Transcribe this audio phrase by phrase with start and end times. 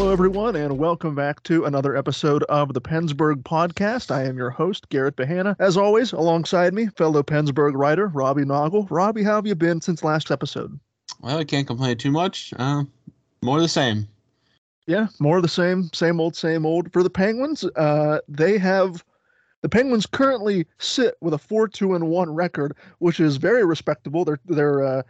[0.00, 4.10] Hello, everyone, and welcome back to another episode of the PensBurgh Podcast.
[4.10, 5.54] I am your host, Garrett Behanna.
[5.58, 8.86] As always, alongside me, fellow PensBurgh writer, Robbie Noggle.
[8.90, 10.80] Robbie, how have you been since last episode?
[11.20, 12.54] Well, I can't complain too much.
[12.56, 12.84] Uh,
[13.42, 14.08] more the same.
[14.86, 16.90] Yeah, more of the same, same old, same old.
[16.94, 19.04] For the Penguins, uh, they have
[19.60, 24.24] the Penguins currently sit with a four-two and one record, which is very respectable.
[24.24, 25.02] They're they're uh,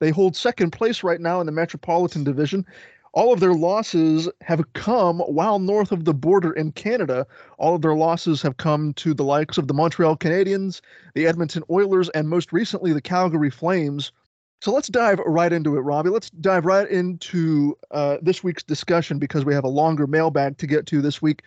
[0.00, 2.64] they hold second place right now in the Metropolitan Division
[3.12, 7.26] all of their losses have come while north of the border in Canada.
[7.58, 10.80] All of their losses have come to the likes of the Montreal Canadiens,
[11.14, 14.12] the Edmonton Oilers, and most recently the Calgary Flames.
[14.60, 16.10] So let's dive right into it, Robbie.
[16.10, 20.66] Let's dive right into uh, this week's discussion because we have a longer mailbag to
[20.66, 21.42] get to this week.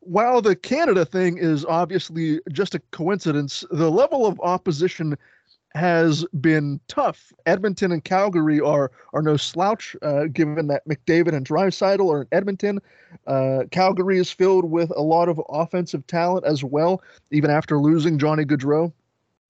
[0.00, 5.16] While the Canada thing is obviously just a coincidence, the level of opposition
[5.74, 7.32] has been tough.
[7.46, 12.28] Edmonton and Calgary are are no slouch, uh, given that McDavid and Draisaitl are in
[12.32, 12.80] Edmonton.
[13.26, 18.18] Uh, Calgary is filled with a lot of offensive talent as well, even after losing
[18.18, 18.92] Johnny Gaudreau.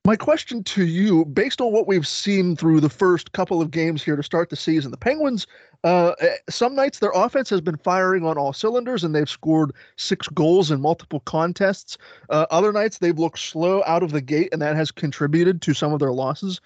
[0.05, 4.03] My question to you, based on what we've seen through the first couple of games
[4.03, 5.47] here to start the season, the Penguins,
[5.85, 9.73] uh, eh, some nights their offense has been firing on all cylinders and they've scored
[9.95, 11.99] six goals in multiple contests.
[12.31, 15.73] Uh, other nights they've looked slow out of the gate and that has contributed to
[15.73, 16.61] some of their losses.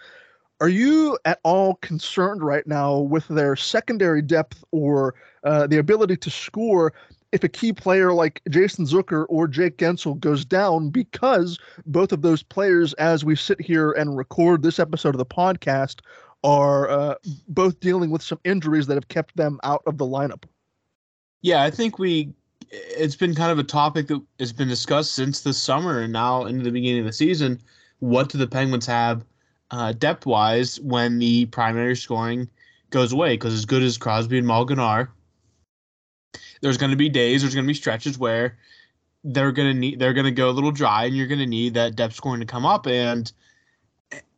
[0.63, 5.15] Are you at all concerned right now with their secondary depth or
[5.45, 6.95] uh, the ability to score
[7.37, 12.23] if a key player like Jason Zucker or Jake Guentzel goes down because both of
[12.23, 16.01] those players, as we sit here and record this episode of the podcast,
[16.43, 17.15] are uh,
[17.49, 20.45] both dealing with some injuries that have kept them out of the lineup.
[21.43, 22.33] Yeah, I think we.
[22.71, 26.47] It's been kind of a topic that has been discussed since the summer and now
[26.47, 27.61] into the beginning of the season.
[27.99, 29.25] What do the Penguins have
[29.71, 32.49] uh, depth wise when the primary scoring
[32.89, 33.35] goes away?
[33.35, 35.11] Because as good as Crosby and Malkin are,
[36.61, 38.57] there's going to be days, there's going to be stretches where
[39.25, 41.47] they're going to need they're going to go a little dry, and you're going to
[41.47, 42.87] need that depth scoring to come up.
[42.87, 43.31] And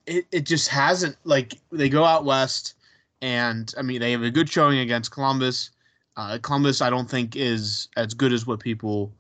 [0.06, 2.75] it it just hasn't like they go out west,
[3.20, 5.70] and I mean they have a good showing against Columbus.
[6.16, 9.12] Uh, Columbus, I don't think is as good as what people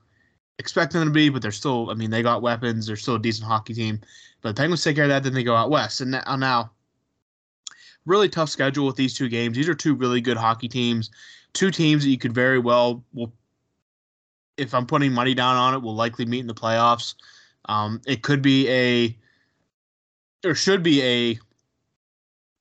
[0.58, 1.90] expect them to be, but they're still.
[1.90, 2.86] I mean, they got weapons.
[2.86, 4.00] They're still a decent hockey team.
[4.40, 5.22] But the Penguins take care of that.
[5.22, 6.70] Then they go out west, and now, now
[8.06, 9.56] really tough schedule with these two games.
[9.56, 11.10] These are two really good hockey teams
[11.58, 13.32] two teams that you could very well will
[14.56, 17.14] if I'm putting money down on it, will likely meet in the playoffs.
[17.68, 19.16] Um, it could be a
[20.46, 21.38] or should be a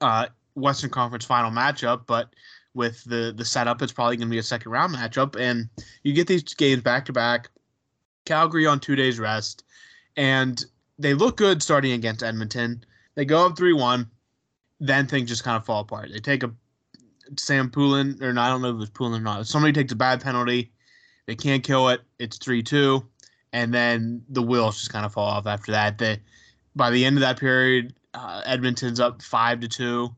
[0.01, 2.33] uh, Western Conference final matchup, but
[2.73, 5.39] with the the setup, it's probably going to be a second round matchup.
[5.39, 5.69] And
[6.01, 7.49] you get these games back to back.
[8.25, 9.63] Calgary on two days rest,
[10.15, 10.65] and
[10.97, 12.83] they look good starting against Edmonton.
[13.13, 14.09] They go up three one,
[14.79, 16.09] then things just kind of fall apart.
[16.11, 16.51] They take a
[17.37, 19.41] Sam Poulin, or no, I don't know if it was Poulin or not.
[19.41, 20.71] If Somebody takes a bad penalty,
[21.25, 22.01] they can't kill it.
[22.19, 23.05] It's three two,
[23.53, 25.97] and then the wheels just kind of fall off after that.
[25.97, 26.19] They,
[26.75, 30.15] by the end of that period, uh, Edmonton's up five to two.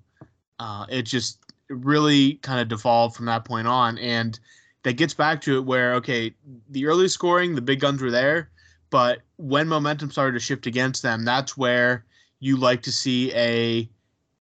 [0.59, 4.39] Uh, it just really kind of devolved from that point on, and
[4.83, 6.33] that gets back to it where okay,
[6.69, 8.49] the early scoring, the big guns were there,
[8.89, 12.05] but when momentum started to shift against them, that's where
[12.39, 13.89] you like to see a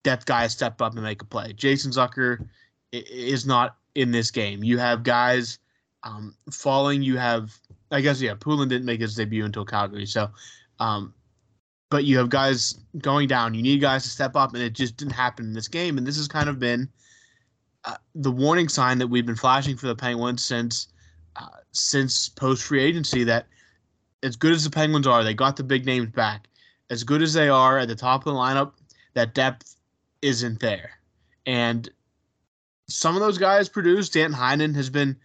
[0.09, 1.53] depth guy step up and make a play.
[1.53, 2.49] Jason Zucker
[2.93, 4.65] is not in this game.
[4.65, 5.59] You have guys
[6.03, 7.03] um, falling.
[7.03, 7.55] You have,
[7.91, 10.07] I guess, yeah, Poulin didn't make his debut until Calgary.
[10.07, 10.31] So,
[10.81, 11.13] um,
[11.91, 13.53] but you have guys going down.
[13.53, 15.99] You need guys to step up, and it just didn't happen in this game.
[15.99, 16.89] And this has kind of been
[17.85, 20.89] uh, the warning sign that we've been flashing for the Penguins since
[21.37, 23.25] uh, since post free agency.
[23.25, 23.47] That
[24.23, 26.49] as good as the Penguins are, they got the big names back.
[26.89, 28.73] As good as they are at the top of the lineup,
[29.13, 29.75] that depth
[30.23, 30.91] isn't there.
[31.47, 31.88] And
[32.88, 34.15] some of those guys produced.
[34.15, 35.17] Dan Heinen has been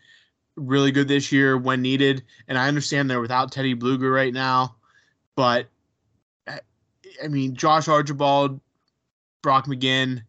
[0.56, 2.24] really good this year when needed.
[2.48, 4.76] And I understand they're without Teddy Blueger right now,
[5.36, 5.68] but
[7.24, 8.60] I mean, Josh Archibald,
[9.42, 10.24] Brock McGinn,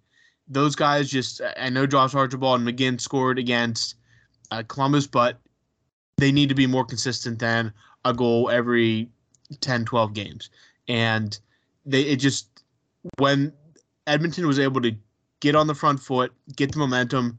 [0.49, 1.41] those guys just.
[1.57, 3.97] I know Josh Archibald and McGinn scored against
[4.51, 5.41] uh, Columbus, but
[6.17, 7.73] they need to be more consistent than
[8.05, 9.09] a goal every
[9.61, 10.51] 10, 12 games.
[10.89, 11.39] And
[11.87, 12.49] they it just
[13.19, 13.53] when
[14.07, 14.95] Edmonton was able to
[15.41, 17.39] get on the front foot, get the momentum,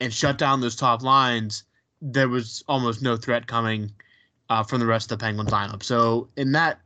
[0.00, 1.64] and shut down those top lines,
[2.00, 3.90] there was almost no threat coming
[4.50, 5.82] uh, from the rest of the Penguins lineup.
[5.82, 6.80] So in that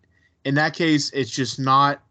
[0.45, 2.03] in that case, it's just not.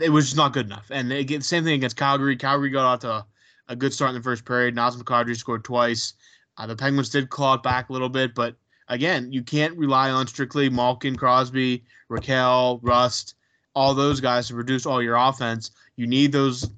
[0.00, 0.86] It, was just not good enough.
[0.90, 2.36] And again, same thing against Calgary.
[2.36, 3.26] Calgary got off to a,
[3.68, 4.76] a good start in the first period.
[4.76, 6.14] Nazem Kadri scored twice.
[6.56, 8.54] Uh, the Penguins did claw it back a little bit, but
[8.88, 13.34] again, you can't rely on strictly Malkin, Crosby, Rakell, Rust,
[13.78, 15.70] all those guys to produce all your offense.
[15.94, 16.68] You need those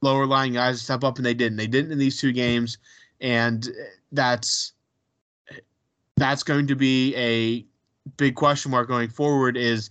[0.00, 1.56] lower line guys to step up, and they didn't.
[1.56, 2.78] They didn't in these two games,
[3.20, 3.68] and
[4.12, 4.72] that's
[6.16, 7.66] that's going to be a
[8.16, 9.56] big question mark going forward.
[9.56, 9.90] Is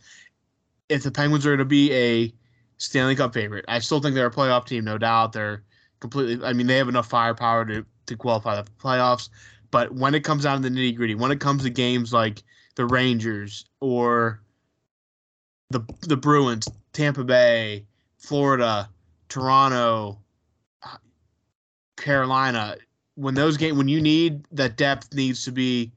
[0.87, 2.33] if the Penguins are going to be a
[2.77, 3.65] Stanley Cup favorite.
[3.67, 5.33] I still think they're a playoff team, no doubt.
[5.33, 5.61] They're
[5.99, 6.45] completely.
[6.45, 9.27] I mean, they have enough firepower to to qualify the playoffs.
[9.71, 12.43] But when it comes down to the nitty gritty, when it comes to games like
[12.75, 14.39] the Rangers or
[15.69, 17.85] the the Bruins, Tampa Bay,
[18.17, 18.89] Florida,
[19.29, 20.19] Toronto,
[21.97, 22.77] Carolina,
[23.15, 25.91] when those game when you need that depth needs to be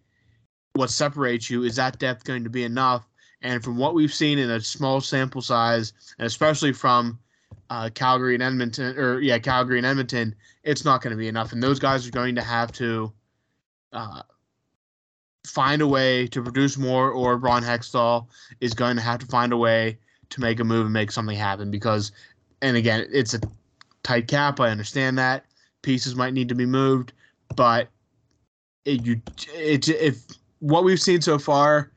[0.78, 1.64] what separates you.
[1.64, 3.06] Is that depth going to be enough?
[3.42, 7.18] And from what we've seen in a small sample size, and especially from
[7.70, 11.52] uh, Calgary and Edmonton, or yeah, Calgary and Edmonton, it's not going to be enough.
[11.52, 13.12] And those guys are going to have to
[13.92, 14.22] uh,
[15.48, 18.26] find a way to produce more, or Ron Hextall
[18.60, 19.98] is going to have to find a way
[20.30, 21.70] to make a move and make something happen.
[21.70, 22.12] Because,
[22.62, 23.40] and again, it's a
[24.02, 24.60] tight cap.
[24.60, 25.44] I understand that
[25.82, 27.12] pieces might need to be moved,
[27.56, 27.88] but
[28.84, 29.20] it, you,
[29.54, 30.24] it, if
[30.60, 31.92] what we've seen so far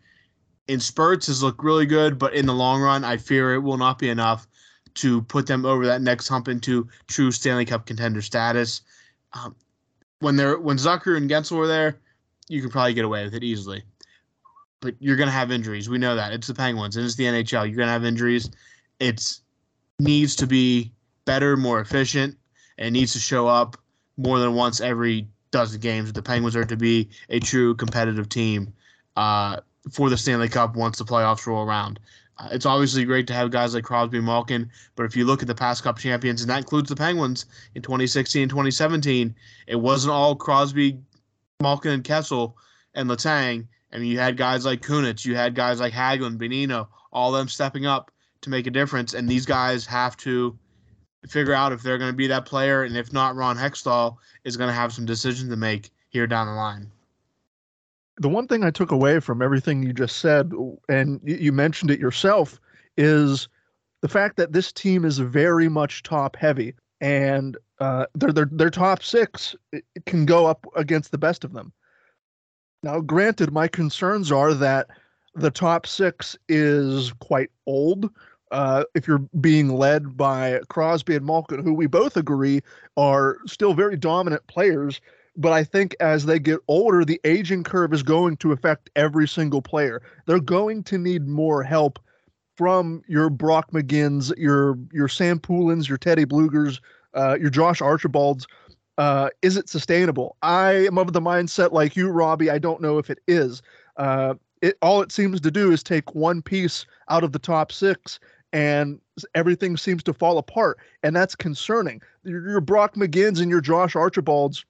[0.68, 3.78] in spurts has looked really good, but in the long run, I fear it will
[3.78, 4.48] not be enough
[4.94, 8.82] to put them over that next hump into true Stanley Cup contender status.
[9.34, 9.56] Um,
[10.20, 11.98] when they're when Zucker and Guentzel were there,
[12.52, 13.82] you could probably get away with it easily.
[14.82, 15.90] But you're gonna have injuries.
[15.90, 16.34] We know that.
[16.34, 17.68] It's the Penguins and it's the NHL.
[17.68, 18.50] You're gonna have injuries.
[19.00, 19.38] It
[20.00, 20.92] needs to be
[21.26, 22.38] better, more efficient,
[22.78, 23.78] and needs to show up
[24.18, 26.12] more than once every dozen games.
[26.12, 28.74] The Penguins are to be a true competitive team
[29.16, 29.62] uh,
[29.92, 32.00] for the Stanley Cup once the playoffs roll around.
[32.38, 35.42] Uh, it's obviously great to have guys like Crosby and Malkin, but if you look
[35.42, 37.46] at the past Cup champions, and that includes the Penguins
[37.76, 39.36] in 2016 and 2017,
[39.68, 40.98] it wasn't all Crosby,
[41.62, 42.58] Malkin, and Kessel
[42.94, 43.68] and Letang.
[43.94, 47.40] I mean, you had guys like Kunitz, you had guys like Hagelin, Bonino, all of
[47.40, 48.12] them stepping up
[48.42, 50.58] to make a difference, and these guys have to
[51.28, 54.58] figure out if they're going to be that player, and if not, Ron Hextall is
[54.58, 56.92] going to have some decisions to make here down the line
[58.22, 60.52] the one thing I took away from everything you just said,
[60.88, 62.60] and you mentioned it yourself,
[62.96, 63.48] is
[64.02, 68.70] the fact that this team is very much top heavy, and uh, their their their
[68.70, 69.56] top six
[70.06, 71.74] can go up against the best of them.
[72.84, 74.88] Now, granted, my concerns are that
[75.36, 78.10] the top six is quite old.
[78.52, 82.62] Uh, if you're being led by Crosby and Malkin, who we both agree
[82.98, 85.00] are still very dominant players,
[85.38, 89.28] but I think as they get older, the aging curve is going to affect every
[89.28, 90.02] single player.
[90.26, 92.00] They're going to need more help
[92.62, 96.80] from your Brock McGinns, your your Sam Poulins, your Teddy Bluegers,
[97.16, 98.46] uh, your Josh Archibalds.
[99.00, 100.38] Uh, is it sustainable?
[100.44, 102.52] I am of the mindset like you, Robbie.
[102.52, 103.64] I don't know if it is.
[103.98, 107.72] Uh, it all it seems to do is take one piece out of the top
[107.72, 108.20] six,
[108.54, 109.02] and
[109.34, 112.00] everything seems to fall apart, and that's concerning.
[112.24, 114.64] Your, your Brock McGinns and your Josh Archibalds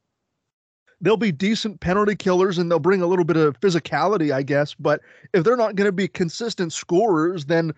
[1.02, 4.76] they'll be decent penalty killers and they'll bring a little bit of physicality, I guess.
[4.76, 5.02] But
[5.34, 7.74] if they're not going to be consistent scorers, then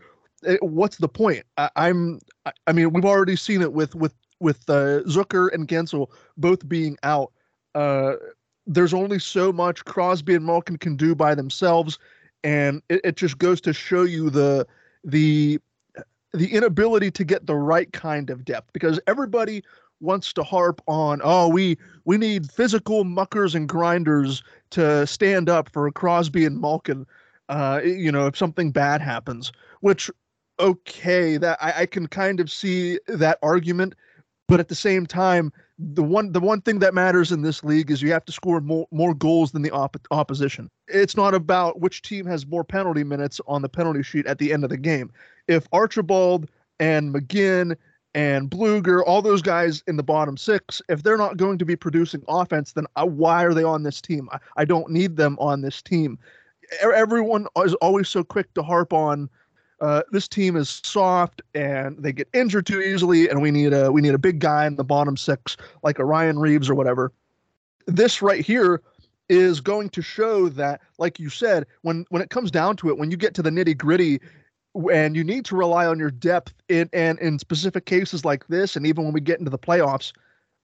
[0.62, 1.46] what's the point?
[1.58, 2.20] I, am
[2.68, 6.98] I mean, we've already seen it with with with uh, Zucker and Guentzel both being
[7.04, 7.32] out.
[7.76, 8.14] Uh,
[8.66, 12.00] there's only so much Crosby and Malkin can do by themselves,
[12.44, 14.68] and it, it just goes to show you the
[15.04, 15.60] the
[16.34, 19.64] the inability to get the right kind of depth because everybody
[20.04, 25.70] wants to harp on, oh, we we need physical muckers and grinders to stand up
[25.70, 27.08] for Crosby and Malkin.
[27.50, 30.10] Uh, you know, if something bad happens, which
[30.60, 33.96] okay, that I, I can kind of see that argument,
[34.48, 37.90] but at the same time, the one the one thing that matters in this league
[37.90, 40.70] is you have to score more more goals than the op- opposition.
[40.88, 44.54] It's not about which team has more penalty minutes on the penalty sheet at the
[44.54, 45.12] end of the game.
[45.48, 47.76] If Archibald and McGinn
[48.14, 51.76] and Blueger, all those guys in the bottom six, if they're not going to be
[51.76, 54.30] producing offense, then I, why are they on this team?
[54.32, 56.20] I, I don't need them on this team.
[56.82, 59.30] Everyone is always so quick to harp on
[59.84, 63.92] uh, this team is soft and they get injured too easily, and we need a
[63.92, 67.12] we need a big guy in the bottom six like a Ryan Reaves or whatever.
[67.86, 68.82] This right here
[69.28, 72.98] is going to show that, like you said, when when it comes down to it,
[72.98, 74.22] when you get to the nitty gritty,
[74.90, 78.78] and you need to rely on your depth in and in specific cases like this,
[78.78, 80.13] and even when we get into the playoffs,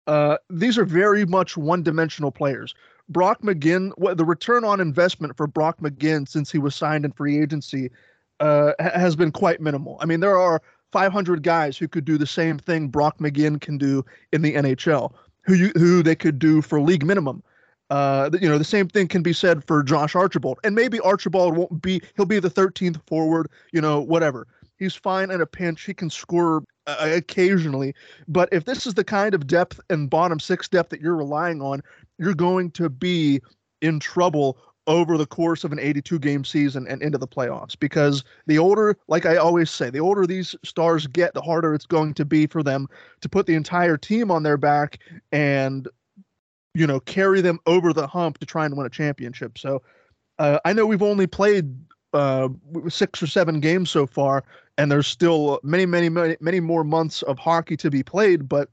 [0.07, 2.73] uh, these are very much one-dimensional players.
[3.09, 7.11] Brock McGinn, what the return on investment for Brock McGinn since he was signed in
[7.11, 7.89] free agency
[8.39, 9.97] uh, has been quite minimal.
[10.01, 13.77] I mean, there are 500 guys who could do the same thing Brock McGinn can
[13.77, 17.43] do in the NHL, who you, who they could do for league minimum.
[17.89, 21.57] Uh, you know, the same thing can be said for Josh Archibald, and maybe Archibald
[21.57, 22.01] won't be.
[22.15, 23.47] He'll be the 13th forward.
[23.71, 24.47] You know, whatever.
[24.77, 25.83] He's fine in a pinch.
[25.83, 27.93] He can score uh, occasionally,
[28.27, 31.61] but if this is the kind of depth and bottom six depth that you're relying
[31.61, 31.81] on,
[32.17, 33.41] you're going to be
[33.81, 34.57] in trouble
[34.89, 38.97] over the course of an 82 game season and into the playoffs because the older
[39.07, 42.47] like i always say the older these stars get the harder it's going to be
[42.47, 42.87] for them
[43.21, 44.99] to put the entire team on their back
[45.31, 45.87] and
[46.73, 49.81] you know carry them over the hump to try and win a championship so
[50.39, 51.73] uh, i know we've only played
[52.13, 52.49] uh,
[52.87, 54.43] six or seven games so far
[54.79, 58.69] and there's still many many many many more months of hockey to be played but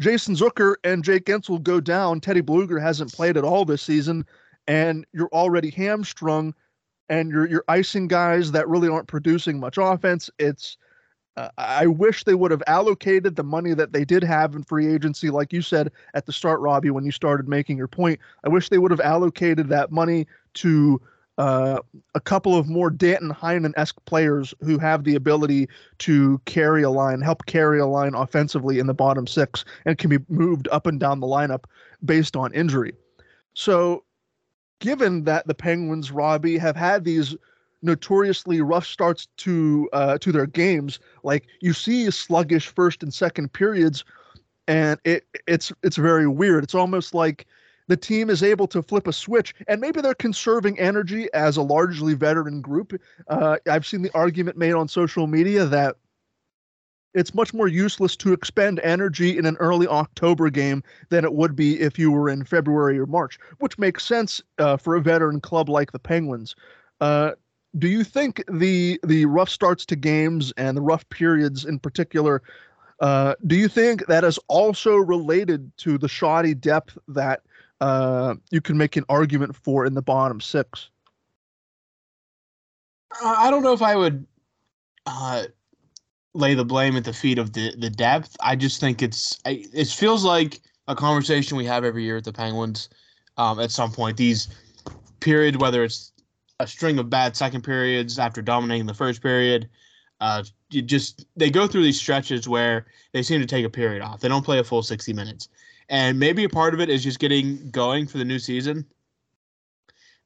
[0.00, 2.18] Jason Zucker and Jake Guentzel go down.
[2.18, 4.26] Teddy Blueger hasn't played at all this season
[4.66, 6.54] and you're already hamstrung
[7.08, 10.30] and you're you're icing guys that really aren't producing much offense.
[10.38, 10.76] It's
[11.36, 14.92] uh, I wish they would have allocated the money that they did have in free
[14.92, 18.20] agency, like you said at the start, Robbie, when you started making your point.
[18.44, 21.00] I wish they would have allocated that money to
[21.36, 21.80] uh,
[22.14, 25.68] a couple of more Danton Heinen esque players who have the ability
[25.98, 30.10] to carry a line, help carry a line offensively in the bottom six, and can
[30.10, 31.64] be moved up and down the lineup
[32.04, 32.92] based on injury.
[33.54, 34.03] So
[34.84, 37.34] given that the Penguins, Robbie, have had these
[37.80, 43.50] notoriously rough starts to uh, to their games, like you see sluggish first and second
[43.54, 44.04] periods,
[44.68, 46.64] and it it's it's very weird.
[46.64, 47.46] It's almost like
[47.88, 51.62] the team is able to flip a switch, and maybe they're conserving energy as a
[51.62, 52.92] largely veteran group.
[53.28, 55.96] Uh, I've seen the argument made on social media that
[57.14, 61.56] it's much more useless to expend energy in an early October game than it would
[61.56, 65.40] be if you were in February or March, which makes sense uh, for a veteran
[65.40, 66.54] club like the Penguins.
[67.00, 67.32] Uh,
[67.78, 72.42] do you think the the rough starts to games and the rough periods in particular?
[73.00, 77.42] Uh, do you think that is also related to the shoddy depth that
[77.80, 80.90] uh, you can make an argument for in the bottom six?
[83.22, 84.26] I don't know if I would
[85.06, 85.44] uh,
[86.34, 88.36] lay the blame at the feet of the the depth.
[88.40, 92.32] I just think it's it feels like a conversation we have every year at the
[92.32, 92.88] Penguins.
[93.36, 94.48] Um, at some point, these
[95.20, 96.12] periods, whether it's
[96.60, 99.68] a string of bad second periods after dominating the first period,
[100.20, 104.02] uh, you just they go through these stretches where they seem to take a period
[104.02, 104.20] off.
[104.20, 105.48] They don't play a full sixty minutes,
[105.88, 108.86] and maybe a part of it is just getting going for the new season.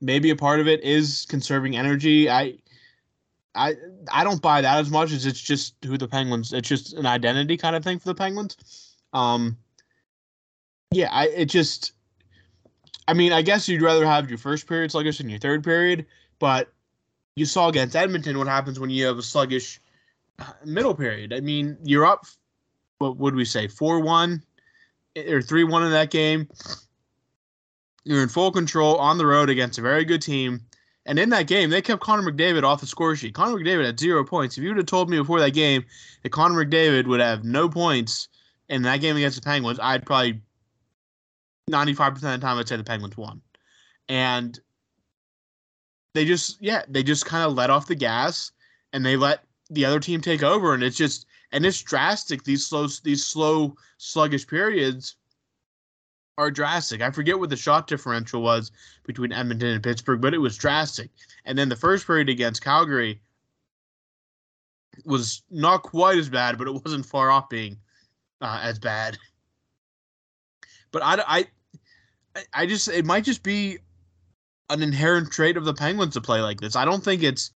[0.01, 2.31] Maybe a part of it is conserving energy.
[2.31, 2.59] I
[3.59, 3.75] I
[4.13, 6.53] I don't buy that as much as it's just who the Penguins.
[6.53, 8.57] It's just an identity kind of thing for the Penguins.
[9.13, 9.59] Um,
[10.93, 11.93] yeah, I it just.
[13.09, 16.05] I mean, I guess you'd rather have your first period sluggish than your third period,
[16.39, 16.71] but
[17.37, 19.81] you saw against Edmonton what happens when you have a sluggish
[20.39, 21.33] uh, middle period.
[21.33, 22.27] I mean, you're up.
[22.99, 23.67] What would we say?
[23.67, 24.43] Four one
[25.17, 26.49] or three one in that game.
[28.05, 30.68] You're in full control on the road against a very good team
[31.09, 33.35] and in that game, they kept Connor McDavid off the score sheet.
[33.35, 34.59] Connor McDavid had zero points.
[34.59, 35.83] If you would have told me before that game
[36.23, 38.29] that Connor McDavid would have no points
[38.69, 40.43] in that game against the Penguins, I'd probably
[41.71, 43.41] 95% of the time I'd say the Penguins won.
[44.11, 44.61] And
[46.13, 48.53] they just, yeah, they just kind of let off the gas
[48.93, 50.75] and they let the other team take over.
[50.75, 52.45] And it's just, and it's drastic.
[52.45, 55.17] These slow, these slow, sluggish periods
[56.39, 57.03] are drastic.
[57.03, 58.71] I forget what the shot differential was
[59.05, 61.11] between Edmonton and Pittsburgh, but it was drastic.
[61.45, 63.21] And then the first period against Calgary
[65.05, 67.77] was not quite as bad, but it wasn't far off being
[68.41, 69.19] uh, as bad.
[70.93, 71.47] But I,
[72.37, 73.79] I, I just it might just be
[74.71, 76.77] an inherent trait of the Penguins to play like this.
[76.77, 77.51] I don't think it's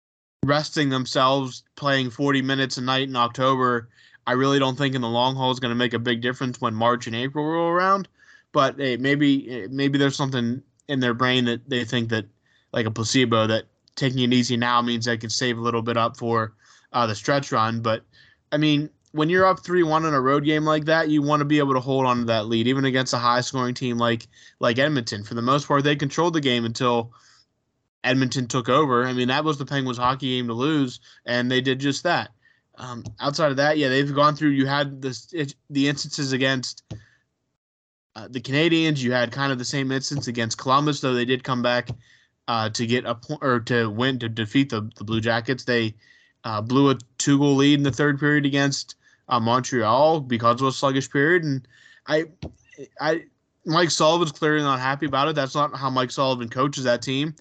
[0.43, 3.89] resting themselves playing 40 minutes a night in October.
[4.25, 6.59] I really don't think in the long haul is going to make a big difference
[6.59, 8.07] when March and April roll around.
[8.51, 12.25] But hey, maybe maybe there's something in their brain that they think that
[12.73, 13.65] like a placebo that
[13.95, 16.53] taking it easy now means they can save a little bit up for
[16.93, 17.81] uh, the stretch run.
[17.81, 18.03] But
[18.51, 21.41] I mean, when you're up three one in a road game like that, you want
[21.41, 23.97] to be able to hold on to that lead, even against a high scoring team
[23.97, 24.27] like
[24.59, 25.23] like Edmonton.
[25.23, 27.13] For the most part, they controlled the game until
[28.03, 29.05] Edmonton took over.
[29.05, 32.31] I mean, that was the Penguins hockey game to lose, and they did just that.
[32.75, 34.49] Um, outside of that, yeah, they've gone through.
[34.49, 36.83] You had this it, the instances against
[38.15, 41.43] uh, the Canadiens, You had kind of the same instance against Columbus, though they did
[41.43, 41.89] come back
[42.47, 45.63] uh, to get a point or to win to defeat the, the Blue Jackets.
[45.63, 45.95] They
[46.43, 48.95] uh, blew a two goal lead in the third period against
[49.29, 51.67] uh, Montreal because of a sluggish period, and
[52.07, 52.25] I,
[52.99, 53.23] I,
[53.65, 55.35] Mike Sullivan's clearly not happy about it.
[55.35, 57.35] That's not how Mike Sullivan coaches that team,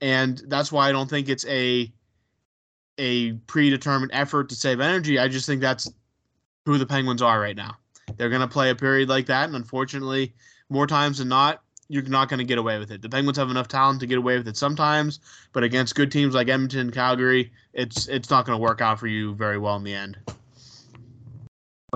[0.00, 1.92] and that's why I don't think it's a
[2.98, 5.18] a predetermined effort to save energy.
[5.18, 5.92] I just think that's
[6.64, 7.76] who the Penguins are right now.
[8.16, 10.34] They're going to play a period like that, and unfortunately,
[10.68, 13.02] more times than not, you're not going to get away with it.
[13.02, 15.20] The Penguins have enough talent to get away with it sometimes,
[15.52, 18.98] but against good teams like Edmonton, and Calgary, it's it's not going to work out
[18.98, 20.16] for you very well in the end.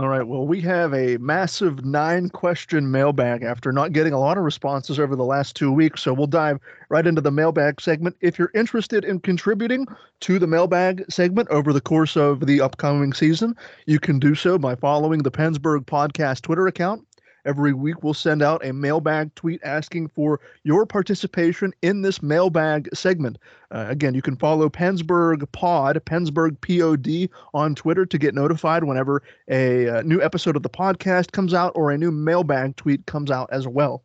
[0.00, 0.26] All right.
[0.26, 4.98] Well, we have a massive nine question mailbag after not getting a lot of responses
[4.98, 6.00] over the last two weeks.
[6.00, 8.16] So we'll dive right into the mailbag segment.
[8.22, 9.86] If you're interested in contributing
[10.20, 13.54] to the mailbag segment over the course of the upcoming season,
[13.84, 17.06] you can do so by following the PensBurgh Podcast Twitter account
[17.44, 22.88] Every week, we'll send out a mailbag tweet asking for your participation in this mailbag
[22.94, 23.38] segment.
[23.70, 29.22] Uh, again, you can follow PensBurgh Pod, PensBurgh Pod on Twitter to get notified whenever
[29.48, 33.06] a, a uh, new episode of the podcast comes out or a new mailbag tweet
[33.06, 34.02] comes out as well.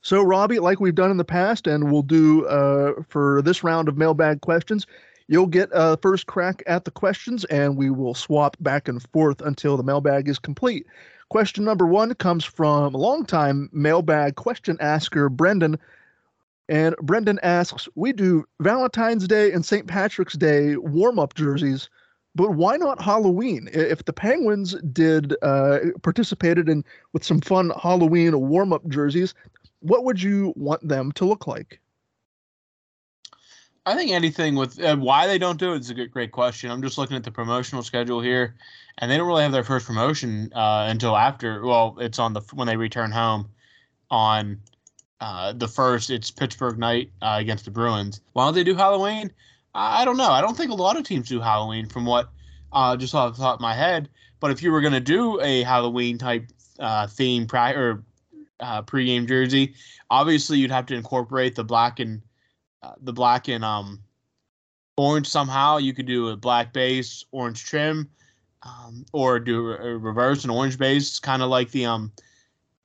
[0.00, 3.88] So, Robbie, like we've done in the past, and we'll do uh, for this round
[3.88, 4.86] of mailbag questions,
[5.26, 9.40] you'll get a first crack at the questions, and we will swap back and forth
[9.42, 10.86] until the mailbag is complete.
[11.30, 15.78] Question number one comes from longtime mailbag question asker Brendan.
[16.70, 19.86] And Brendan asks, We do Valentine's Day and St.
[19.86, 21.90] Patrick's Day warm up jerseys,
[22.34, 23.68] but why not Halloween?
[23.72, 26.82] If the Penguins did uh, participated in
[27.12, 29.34] with some fun Halloween warm up jerseys,
[29.80, 31.80] what would you want them to look like?
[33.88, 36.70] I think anything with uh, why they don't do it is a good, great question.
[36.70, 38.54] I'm just looking at the promotional schedule here,
[38.98, 41.64] and they don't really have their first promotion uh, until after.
[41.64, 43.48] Well, it's on the when they return home
[44.10, 44.60] on
[45.22, 46.10] uh, the first.
[46.10, 48.20] It's Pittsburgh night uh, against the Bruins.
[48.34, 49.32] Why don't they do Halloween?
[49.74, 50.32] I, I, don't know.
[50.32, 52.28] I don't think a lot of teams do Halloween, from what
[52.74, 54.10] uh, just off the top of my head.
[54.38, 56.44] But if you were going to do a Halloween type
[56.78, 58.04] uh, theme pri- or
[58.60, 59.72] pregame jersey,
[60.10, 62.20] obviously you'd have to incorporate the black and
[62.82, 64.00] uh, the black and um,
[64.96, 65.78] orange somehow.
[65.78, 68.08] You could do a black base, orange trim,
[68.62, 72.12] um, or do a reverse and orange base, kind of like the um.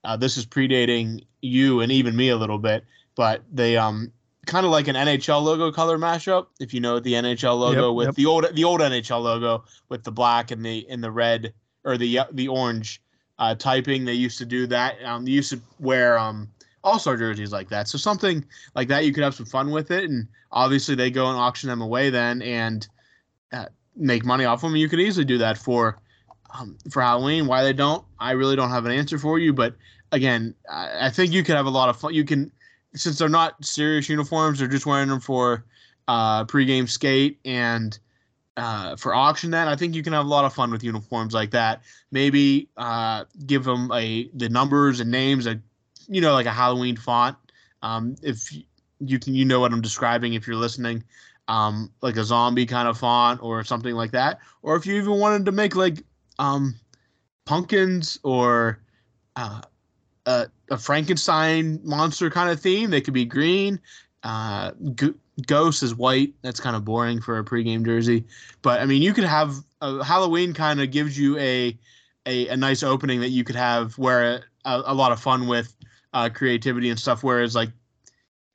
[0.06, 2.84] Uh, this is predating you and even me a little bit,
[3.16, 4.12] but they um
[4.46, 6.48] kind of like an NHL logo color mashup.
[6.60, 8.16] If you know the NHL logo yep, with yep.
[8.16, 11.54] the old the old NHL logo with the black and the in the red
[11.84, 13.02] or the the orange
[13.40, 14.96] uh, typing, they used to do that.
[15.04, 16.50] Um, they used to wear um
[16.84, 17.88] all star jerseys like that.
[17.88, 21.28] So something like that, you could have some fun with it, and obviously they go
[21.28, 22.88] and auction them away then and
[23.52, 24.76] uh, make money off them.
[24.76, 26.00] You could easily do that for
[26.58, 27.48] um, for Halloween.
[27.48, 29.54] Why they don't, I really don't have an answer for you.
[29.54, 29.76] But
[30.12, 32.14] again, I, I think you could have a lot of fun.
[32.14, 32.52] You can
[32.96, 35.66] since they're not serious uniforms, they're just wearing them for
[36.08, 37.98] uh, pregame skate and
[38.58, 41.34] uh, for auction that i think you can have a lot of fun with uniforms
[41.34, 45.60] like that maybe uh, give them a the numbers and names a
[46.08, 47.38] you know, like a Halloween font.
[47.82, 48.56] Um, if
[49.00, 51.04] you can, you know what I'm describing if you're listening,
[51.48, 54.40] um, like a zombie kind of font or something like that.
[54.62, 56.04] Or if you even wanted to make like
[56.40, 56.76] um,
[57.46, 58.80] pumpkins or
[59.36, 59.62] uh,
[60.26, 63.80] a, a, Frankenstein monster kind of theme, they could be green.
[64.24, 65.14] Uh, G-
[65.48, 66.34] Ghost is white.
[66.44, 68.24] That's kind of boring for a pregame jersey.
[68.62, 71.78] But I mean, you could have uh, Halloween kind of gives you a,
[72.26, 75.76] a, a nice opening that you could have where a, a lot of fun with
[76.14, 77.24] uh, creativity and stuff.
[77.24, 77.70] Whereas like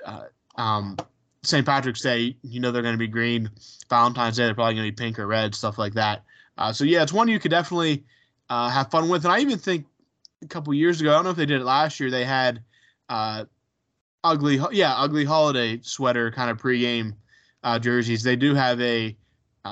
[0.04, 0.24] uh,
[0.56, 0.96] um,
[1.42, 1.64] St.
[1.64, 3.50] Patrick's Day, you know they're going to be green.
[3.88, 6.24] Valentine's Day, they're probably going to be pink or red, stuff like that.
[6.56, 8.04] Uh, so yeah, it's one you could definitely
[8.50, 9.24] uh, have fun with.
[9.24, 9.86] And I even think
[10.42, 12.62] a couple years ago, I don't know if they did it last year, they had
[13.08, 13.44] uh,
[14.24, 17.14] ugly, yeah, ugly holiday sweater kind of pregame
[17.62, 18.22] uh, jerseys.
[18.22, 19.16] They do have a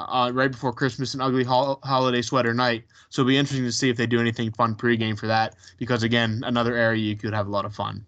[0.09, 2.85] uh, right before Christmas an ugly ho- holiday sweater night.
[3.09, 5.55] So it'll be interesting to see if they do anything fun pregame for that.
[5.79, 8.05] Because again, another area you could have a lot of fun.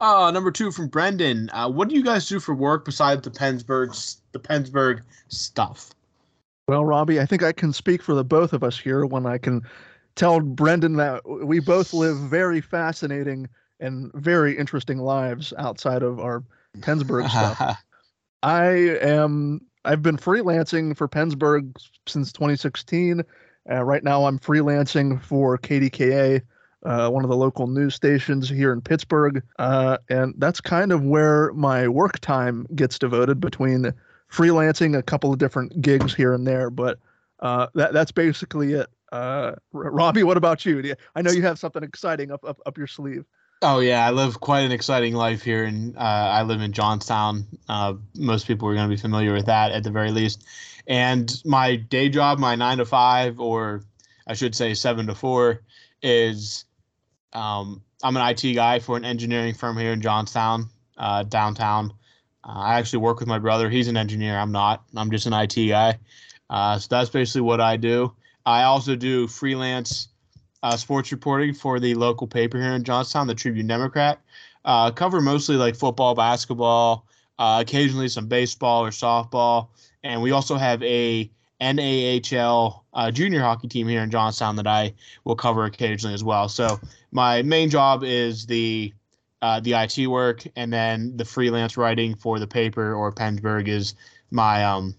[0.00, 1.50] Uh, number two from Brendan.
[1.50, 5.90] Uh, what do you guys do for work besides the PensBurgh the PensBurgh stuff?
[6.68, 9.38] Well, Robbie, I think I can speak for the both of us here when I
[9.38, 9.62] can
[10.14, 13.48] tell Brendan that we both live very fascinating
[13.80, 16.44] and very interesting lives outside of our
[16.78, 17.78] PensBurgh stuff.
[18.42, 18.66] I
[19.00, 21.74] am I've been freelancing for PensBurgh
[22.06, 23.22] since 2016.
[23.70, 26.42] Uh, right now, I'm freelancing for KDKA
[26.84, 29.42] uh, one of the local news stations here in Pittsburgh.
[29.58, 33.92] Uh, and that's kind of where my work time gets devoted between
[34.30, 36.70] freelancing, a couple of different gigs here and there.
[36.70, 36.98] But
[37.40, 38.88] uh, that, that's basically it.
[39.10, 40.80] Uh, Robbie, what about you?
[40.80, 40.94] you?
[41.16, 43.24] I know you have something exciting up, up, up your sleeve.
[43.60, 47.44] Oh yeah, I live quite an exciting life here, and uh, I live in Johnstown.
[47.68, 50.44] Uh, most people are going to be familiar with that at the very least.
[50.86, 53.82] And my day job, my nine to five, or
[54.28, 55.62] I should say seven to four,
[56.02, 56.66] is
[57.32, 61.92] um, I'm an IT guy for an engineering firm here in Johnstown, uh, downtown.
[62.44, 63.68] Uh, I actually work with my brother.
[63.68, 64.38] He's an engineer.
[64.38, 64.84] I'm not.
[64.94, 65.98] I'm just an IT guy.
[66.48, 68.14] Uh, so that's basically what I do.
[68.46, 70.08] I also do freelance
[70.62, 74.20] uh, sports reporting for the local paper here in Johnstown, the Tribune Democrat.
[74.64, 77.06] Uh, cover mostly like football, basketball,
[77.38, 79.68] uh, occasionally some baseball or softball,
[80.02, 84.94] and we also have a NAHL uh, junior hockey team here in Johnstown that I
[85.24, 86.48] will cover occasionally as well.
[86.48, 86.78] So
[87.12, 88.92] my main job is the
[89.40, 93.94] uh, the IT work, and then the freelance writing for the paper or PensBurgh is
[94.32, 94.94] my um,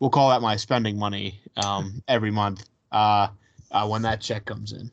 [0.00, 3.28] we'll call that my spending money um, every month uh,
[3.70, 4.90] uh, when that check comes in.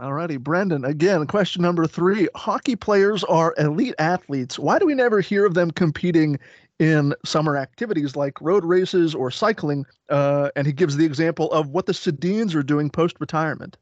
[0.00, 0.84] Alrighty, Brendan.
[0.84, 4.58] Again, question number three: Hockey players are elite athletes.
[4.58, 6.38] Why do we never hear of them competing
[6.80, 9.84] in summer activities like road races or cycling.
[10.08, 13.76] Uh, and he gives the example of what the Sedins are doing post retirement.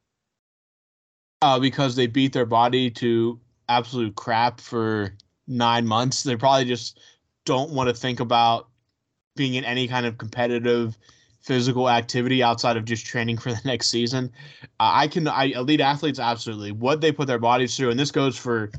[1.40, 5.14] Uh, because they beat their body to absolute crap for
[5.46, 6.24] nine months.
[6.24, 6.98] They probably just
[7.44, 8.68] don't want to think about
[9.36, 10.98] being in any kind of competitive
[11.48, 14.30] physical activity outside of just training for the next season.
[14.78, 16.70] I can, I elite athletes, absolutely.
[16.70, 18.70] What they put their bodies through, and this goes for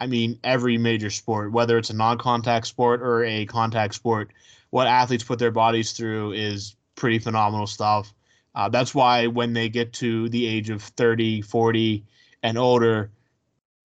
[0.00, 4.32] I mean, every major sport, whether it's a non contact sport or a contact sport,
[4.70, 8.12] what athletes put their bodies through is pretty phenomenal stuff.
[8.54, 12.04] Uh, that's why when they get to the age of 30, 40,
[12.42, 13.10] and older,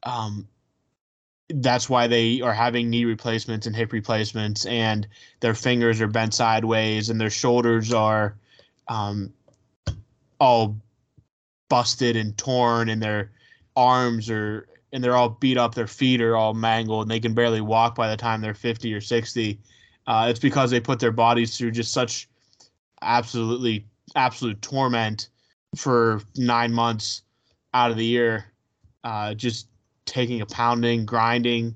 [0.03, 0.47] um,
[1.49, 5.07] that's why they are having knee replacements and hip replacements, and
[5.39, 8.35] their fingers are bent sideways, and their shoulders are
[8.87, 9.33] um,
[10.39, 10.75] all
[11.69, 13.31] busted and torn, and their
[13.75, 17.33] arms are and they're all beat up, their feet are all mangled, and they can
[17.33, 19.59] barely walk by the time they're 50 or 60.
[20.07, 22.27] Uh, it's because they put their bodies through just such
[23.01, 23.85] absolutely
[24.15, 25.29] absolute torment
[25.75, 27.21] for nine months
[27.73, 28.45] out of the year,
[29.03, 29.67] uh, just
[30.09, 31.75] taking a pounding, grinding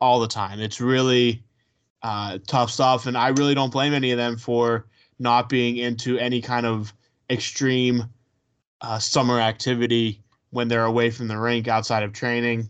[0.00, 0.60] all the time.
[0.60, 1.42] It's really
[2.02, 4.86] uh, tough stuff, and I really don't blame any of them for
[5.18, 6.92] not being into any kind of
[7.30, 8.04] extreme
[8.80, 12.68] uh, summer activity when they're away from the rink outside of training.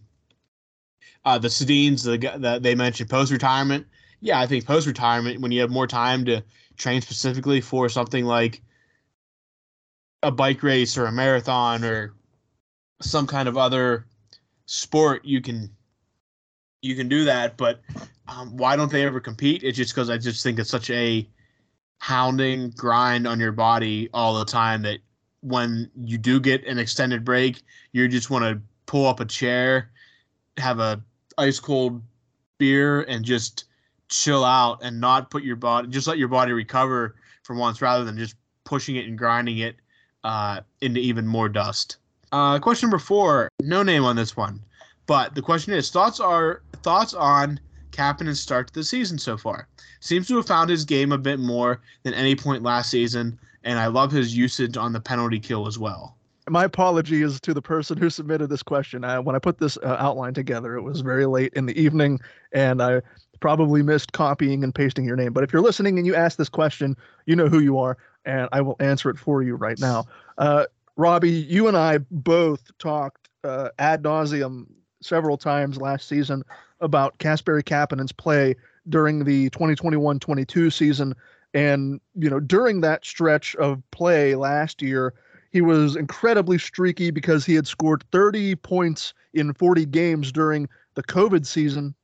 [1.25, 3.87] Uh, the Sedins, the, the they mentioned post retirement.
[4.21, 6.43] Yeah, I think post retirement when you have more time to
[6.77, 8.61] train specifically for something like
[10.23, 12.15] a bike race or a marathon or
[13.01, 14.07] some kind of other
[14.73, 15.71] sport, you can
[16.81, 17.57] you can do that.
[17.57, 17.81] But
[18.27, 19.63] um, why don't they ever compete?
[19.63, 21.29] It's just because I just think it's such a
[21.99, 24.99] hounding grind on your body all the time that
[25.41, 29.91] when you do get an extended break, you just want to pull up a chair,
[30.57, 31.03] have a
[31.39, 32.03] ice cold
[32.59, 33.65] beer, and just
[34.09, 38.05] chill out and not put your body, just let your body recover for once, rather
[38.05, 39.77] than just pushing it and grinding it
[40.25, 41.99] uh, into even more dust.
[42.33, 44.61] Uh, question number four, no name on this one,
[45.07, 49.69] but the question is thoughts are thoughts on Kapanen's start to the season so far.
[50.01, 53.79] Seems to have found his game a bit more than any point last season and
[53.79, 56.17] I love his usage on the penalty kill as well.
[56.49, 59.05] My apology is to the person who submitted this question.
[59.05, 62.19] I, when I put this uh, outline together, it was very late in the evening,
[62.53, 63.03] and I
[63.39, 65.33] probably missed copying and pasting your name.
[65.33, 68.49] But if you're listening and you ask this question, you know who you are, and
[68.53, 70.05] I will answer it for you right now.
[70.39, 74.67] Uh, Robbie, you and I both talked uh, ad nauseum
[75.01, 76.43] several times last season
[76.81, 78.55] about Kasperi Kapanen's play
[78.89, 81.15] during the 2021-22 season
[81.55, 85.15] and, you know, during that stretch of play last year,
[85.51, 91.03] he was incredibly streaky because he had scored 30 points in 40 games during the
[91.03, 91.95] COVID season.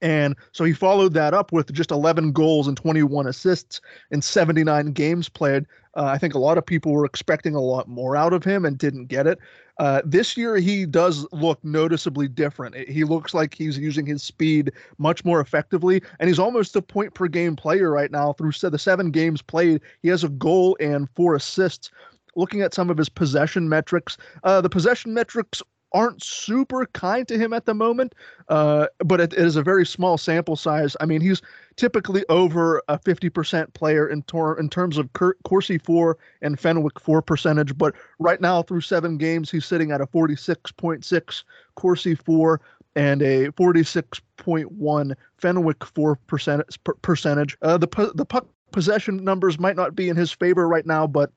[0.00, 3.80] And so he followed that up with just 11 goals and 21 assists
[4.10, 5.66] in 79 games played.
[5.98, 8.64] Uh, I think a lot of people were expecting a lot more out of him
[8.64, 9.40] and didn't get it.
[9.78, 12.76] Uh, this year, he does look noticeably different.
[12.88, 17.14] He looks like he's using his speed much more effectively, and he's almost a point
[17.14, 18.32] per game player right now.
[18.32, 21.90] Through the seven games played, he has a goal and four assists.
[22.36, 27.38] Looking at some of his possession metrics, uh, the possession metrics aren't super kind to
[27.38, 28.14] him at the moment,
[28.48, 30.96] uh, but it, it is a very small sample size.
[31.00, 31.40] I mean, he's
[31.76, 37.00] typically over a 50% player in, tor- in terms of Cur- Corsi 4 and Fenwick
[37.00, 41.44] 4 percentage, but right now through seven games, he's sitting at a 46.6
[41.76, 42.60] Corsi 4
[42.96, 47.56] and a 46.1 Fenwick 4 percent- percentage.
[47.62, 51.30] Uh, the, the puck possession numbers might not be in his favor right now, but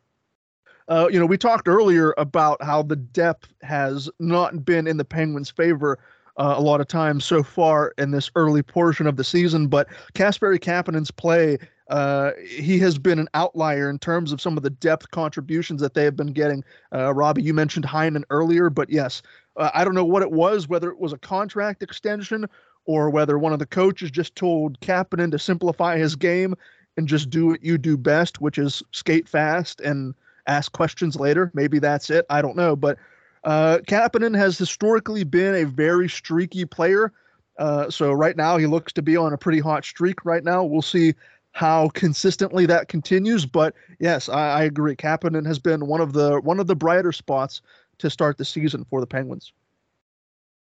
[0.91, 5.05] uh, you know, we talked earlier about how the depth has not been in the
[5.05, 5.97] Penguins' favor
[6.35, 9.67] uh, a lot of times so far in this early portion of the season.
[9.67, 14.63] But Kasperi Kapanen's play, uh, he has been an outlier in terms of some of
[14.63, 16.61] the depth contributions that they have been getting.
[16.93, 19.21] Uh, Robbie, you mentioned Heinen earlier, but yes,
[19.55, 22.49] uh, I don't know what it was, whether it was a contract extension
[22.83, 26.53] or whether one of the coaches just told Kapanen to simplify his game
[26.97, 30.13] and just do what you do best, which is skate fast and
[30.47, 31.51] ask questions later.
[31.53, 32.25] Maybe that's it.
[32.29, 32.75] I don't know.
[32.75, 32.97] But
[33.43, 37.11] uh, Kapanen has historically been a very streaky player.
[37.57, 40.63] Uh, so right now he looks to be on a pretty hot streak right now.
[40.63, 41.13] We'll see
[41.51, 43.45] how consistently that continues.
[43.45, 44.95] But yes, I, I agree.
[44.95, 47.61] Kapanen has been one of the one of the brighter spots
[47.99, 49.53] to start the season for the Penguins.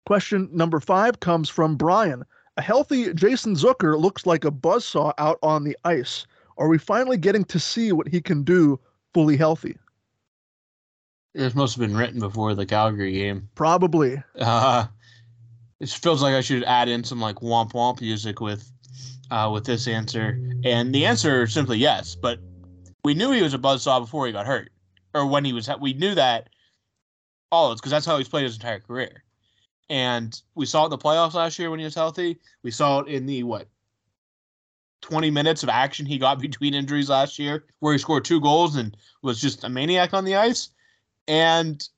[0.07, 2.25] Question number five comes from Brian.
[2.57, 6.27] A healthy Jason Zucker looks like a buzzsaw out on the ice.
[6.57, 8.81] Are we finally getting to see what he can do
[9.17, 9.75] fully healthy?
[11.33, 13.49] This must have been written before the Calgary game.
[13.55, 14.23] Probably.
[14.39, 14.89] Uh,
[15.81, 18.71] it feels like I should add in some like womp womp music with
[19.31, 22.15] uh, with this answer, and the answer is simply yes.
[22.15, 22.41] But
[23.05, 24.69] we knew he was a buzzsaw before he got hurt,
[25.15, 25.71] or when he was.
[25.81, 26.51] We knew that
[27.51, 29.25] all it's because that's how he's played his entire career,
[29.89, 32.39] and we saw it in the playoffs last year when he was healthy.
[32.63, 33.67] We saw it in the what
[35.09, 38.75] 20 minutes of action he got between injuries last year, where he scored two goals
[38.75, 40.71] and was just a maniac on the ice.
[41.29, 41.89] And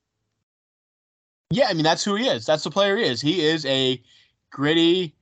[1.51, 2.45] yeah, I mean, that's who he is.
[2.45, 3.23] That's the player he is.
[3.23, 4.03] He is a
[4.51, 5.15] gritty,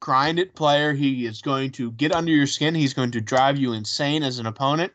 [0.00, 0.94] grind it player.
[0.94, 2.74] He is going to get under your skin.
[2.74, 4.94] He's going to drive you insane as an opponent.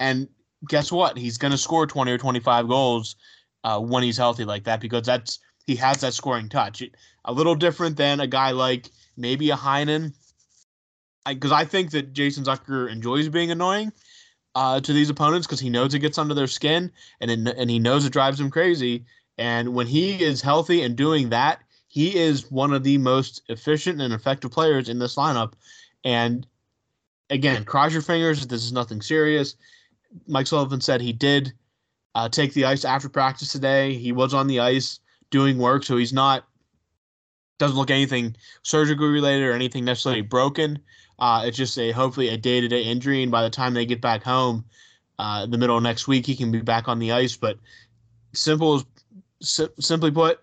[0.00, 0.28] And
[0.68, 1.16] guess what?
[1.16, 3.14] He's going to score 20 or 25 goals
[3.62, 6.82] uh, when he's healthy like that because that's he has that scoring touch.
[7.26, 10.14] A little different than a guy like maybe a Heinen,
[11.28, 13.92] because I, I, think that Jason Zucker enjoys being annoying
[14.54, 17.70] uh, to these opponents because he knows it gets under their skin and it, and
[17.70, 19.04] he knows it drives him crazy.
[19.38, 24.00] And when he is healthy and doing that, he is one of the most efficient
[24.00, 25.52] and effective players in this lineup.
[26.04, 26.46] And
[27.30, 28.46] again, cross your fingers.
[28.46, 29.56] This is nothing serious.
[30.26, 31.52] Mike Sullivan said he did
[32.14, 33.94] uh, take the ice after practice today.
[33.94, 36.46] He was on the ice doing work, so he's not
[37.58, 40.78] doesn't look anything surgically related or anything necessarily broken.
[41.18, 43.86] Uh, it's just a hopefully a day to day injury, and by the time they
[43.86, 44.64] get back home,
[45.18, 47.36] uh, the middle of next week, he can be back on the ice.
[47.36, 47.58] But
[48.32, 48.82] simple,
[49.40, 50.40] si- simply put,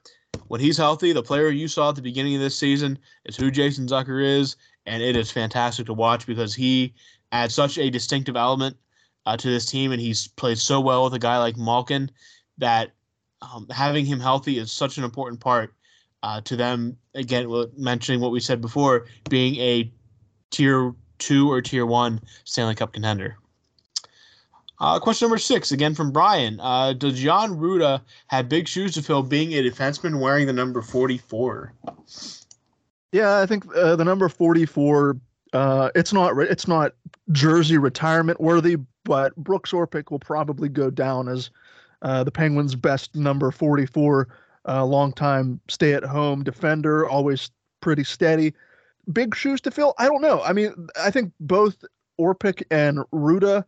[0.48, 3.52] when he's healthy, the player you saw at the beginning of this season is who
[3.52, 4.56] Jason Zucker is,
[4.86, 6.94] and it is fantastic to watch because he
[7.32, 8.76] adds such a distinctive element
[9.26, 12.10] uh, to this team, and he's played so well with a guy like Malkin
[12.58, 12.92] that
[13.42, 15.74] um, having him healthy is such an important part
[16.24, 16.98] uh, to them.
[17.14, 19.92] Again, mentioning what we said before, being a
[20.54, 23.36] tier two or tier one Stanley Cup contender.
[24.80, 26.60] Uh, question number six, again from Brian.
[26.60, 30.82] Uh, does Jan Rutta have big shoes to fill being a defenseman wearing the number
[30.82, 31.74] 44?
[33.12, 35.18] Yeah, I think uh, the number 44,
[35.54, 36.94] uh, it's not it's not
[37.32, 41.50] jersey retirement worthy, but Brooks Orpik will probably go down as
[42.02, 44.28] uh, the Penguins' best number 44,
[44.68, 48.54] uh, longtime stay at home defender, always pretty steady
[49.12, 49.94] big shoes to fill?
[49.98, 50.42] I don't know.
[50.42, 51.84] I mean, I think both
[52.20, 53.66] Orpik and Rutta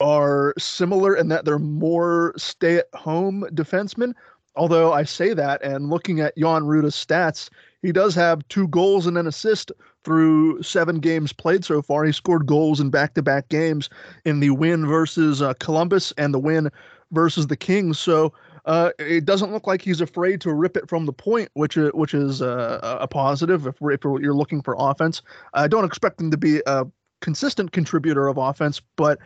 [0.00, 4.14] are similar in that they're more stay at home defensemen.
[4.54, 7.48] Although I say that, and looking at Jan Rutta's stats,
[7.80, 9.72] he does have two goals and an assist
[10.04, 12.04] through seven games played so far.
[12.04, 13.88] He scored goals in back to back games
[14.24, 16.70] in the win versus uh, Columbus and the win
[17.12, 17.98] versus the Kings.
[17.98, 18.32] So
[18.64, 21.90] uh, it doesn't look like he's afraid to rip it from the point, which is,
[21.92, 25.22] which is uh, a positive if, if you're looking for offense.
[25.54, 26.86] I don't expect him to be a
[27.20, 29.18] consistent contributor of offense, but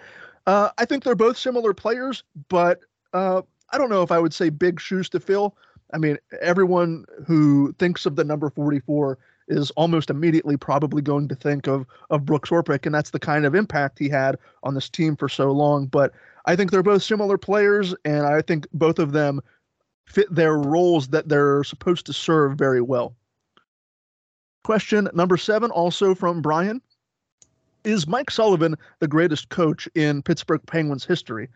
[0.46, 2.22] uh, I think they're both similar players.
[2.48, 2.80] But
[3.12, 5.56] uh, I don't know if I would say big shoes to fill.
[5.92, 9.18] I mean, everyone who thinks of the number 44
[9.48, 13.46] is almost immediately probably going to think of of Brooks Orpik, and that's the kind
[13.46, 15.86] of impact he had on this team for so long.
[15.86, 16.12] But
[16.46, 19.40] I think they're both similar players, and I think both of them
[20.04, 23.14] fit their roles that they're supposed to serve very well.
[24.62, 26.80] Question number seven, also from Brian.
[27.84, 31.48] Is Mike Sullivan the greatest coach in Pittsburgh Penguins history?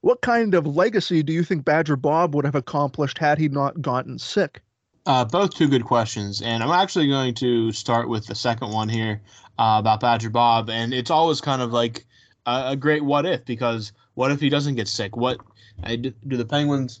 [0.00, 3.82] what kind of legacy do you think Badger Bob would have accomplished had he not
[3.82, 4.62] gotten sick?
[5.06, 8.88] Uh, both two good questions, and I'm actually going to start with the second one
[8.88, 9.20] here
[9.58, 12.04] uh, about Badger Bob, and it's always kind of like
[12.46, 15.16] a, a, great what if because what if he doesn't get sick?
[15.16, 15.40] What
[15.82, 17.00] do, the Penguins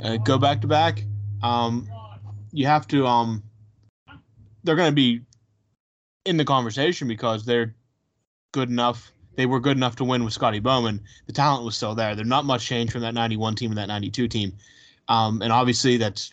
[0.00, 1.04] uh, go back to back?
[1.40, 1.88] Um,
[2.50, 3.06] you have to.
[3.06, 3.44] Um,
[4.64, 5.20] they're going to be
[6.24, 7.72] in the conversation because they're
[8.50, 9.12] good enough.
[9.36, 11.00] They were good enough to win with Scotty Bowman.
[11.28, 12.16] The talent was still there.
[12.16, 14.52] There's not much change from that 91 team and that 92 team.
[15.06, 16.32] Um, and obviously, that's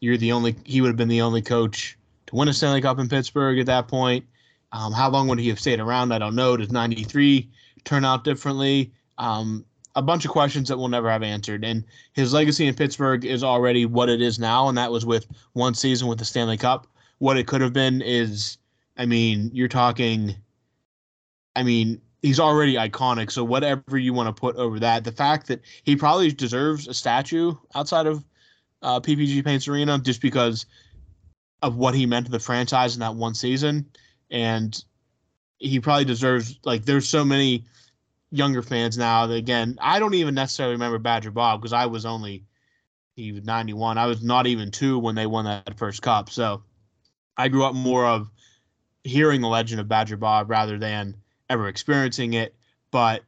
[0.00, 0.56] you're the only.
[0.64, 3.66] He would have been the only coach to win a Stanley Cup in Pittsburgh at
[3.66, 4.24] that point.
[4.72, 6.12] Um, how long would he have stayed around?
[6.12, 6.56] I don't know.
[6.56, 7.46] Does 93
[7.84, 8.94] turn out differently?
[9.20, 11.64] Um, a bunch of questions that we'll never have answered.
[11.64, 15.26] And his legacy in Pittsburgh is already what it is now, and that was with
[15.52, 16.86] one season with the Stanley Cup.
[17.18, 18.56] What it could have been is,
[18.96, 20.34] I mean, you're talking.
[21.54, 23.30] I mean, he's already iconic.
[23.30, 26.94] So whatever you want to put over that, the fact that he probably deserves a
[26.94, 28.24] statue outside of
[28.82, 30.64] uh, PPG Paints Arena just because
[31.62, 33.84] of what he meant to the franchise in that one season,
[34.30, 34.82] and
[35.58, 36.86] he probably deserves like.
[36.86, 37.66] There's so many
[38.30, 39.26] younger fans now.
[39.26, 42.44] That, again, I don't even necessarily remember Badger Bob because I was only
[43.16, 43.98] he was 91.
[43.98, 46.30] I was not even two when they won that first cup.
[46.30, 46.62] So
[47.36, 48.30] I grew up more of
[49.04, 51.16] hearing the legend of Badger Bob rather than
[51.48, 52.54] ever experiencing it.
[52.90, 53.22] But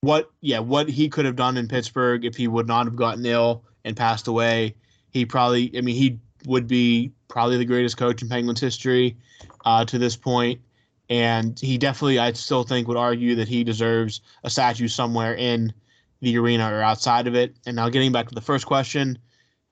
[0.00, 3.24] what, yeah, what he could have done in Pittsburgh if he would not have gotten
[3.26, 4.74] ill and passed away,
[5.10, 9.16] he probably, I mean, he would be probably the greatest coach in Penguins history
[9.64, 10.60] uh, to this point
[11.08, 15.72] and he definitely, I still think, would argue that he deserves a statue somewhere in
[16.20, 17.56] the arena or outside of it.
[17.66, 19.18] And now, getting back to the first question,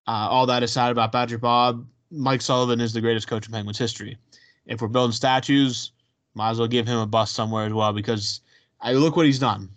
[0.07, 3.79] uh, all that aside about Badger Bob, Mike Sullivan is the greatest coach in Penguins
[3.79, 4.19] history.
[4.67, 5.93] If we're building statues,
[6.35, 8.41] might as well give him a bust somewhere as well because
[8.81, 9.71] I look what he's done.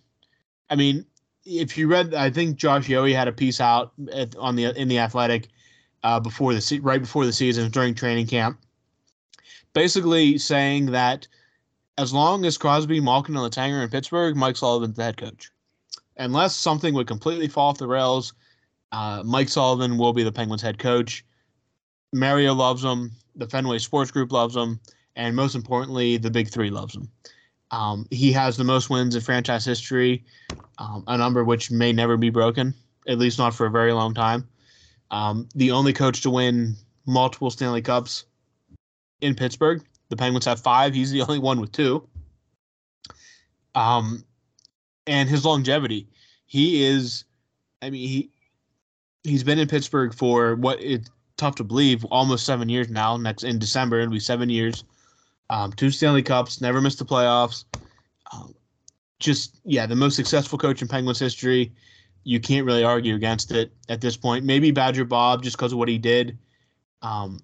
[0.70, 1.06] I mean,
[1.46, 4.88] if you read, I think Josh Yohe had a piece out at, on the in
[4.88, 5.50] the Athletic
[6.04, 8.60] uh, before the right before the season during training camp,
[9.74, 11.28] basically saying that
[11.98, 15.52] as long as Crosby, Malkin, and Letang in Pittsburgh, Mike Sullivan's the head coach.
[16.18, 18.34] Unless something would completely fall off the rails,
[18.92, 21.26] uh, Mike Sullivan will be the Penguins head coach.
[22.14, 23.12] Mario loves him.
[23.36, 24.80] The Fenway Sports Group loves him.
[25.16, 27.10] And most importantly, the Big Three loves him.
[27.72, 30.24] Um, he has the most wins in franchise history,
[30.78, 32.76] um, a number which may never be broken,
[33.08, 34.48] at least not for a very long time.
[35.10, 36.76] Um, the only coach to win
[37.08, 38.26] multiple Stanley Cups
[39.22, 40.93] in Pittsburgh the Penguins have five.
[40.93, 42.08] He's the only one with two.
[43.76, 44.23] Um,
[45.08, 46.08] and his longevity,
[46.45, 47.26] he is.
[47.82, 48.30] I mean, he
[49.23, 53.17] he's been in Pittsburgh for what it's tough to believe, almost seven years now.
[53.17, 54.84] Next in December, it'll be seven years.
[55.49, 57.65] Um, two Stanley Cups, never missed the playoffs.
[58.32, 58.54] Um,
[59.19, 61.73] just yeah, the most successful coach in Penguins history.
[62.23, 64.45] You can't really argue against it at this point.
[64.45, 66.38] Maybe Badger Bob, just because of what he did,
[67.02, 67.39] um,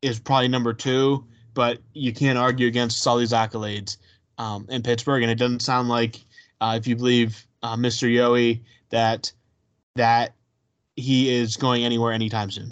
[0.00, 3.96] is probably number two but you can't argue against Sully's accolades
[4.38, 5.22] um, in Pittsburgh.
[5.22, 6.20] And it doesn't sound like,
[6.60, 8.08] uh, if you believe uh, Mr.
[8.08, 8.60] Yohe,
[8.90, 9.32] that
[9.96, 10.34] that
[10.96, 12.70] he is going anywhere anytime soon.